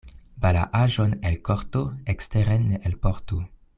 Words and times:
Balaaĵon 0.45 1.13
el 1.31 1.37
korto 1.49 1.83
eksteren 2.15 2.67
ne 2.71 2.81
elportu. 2.91 3.43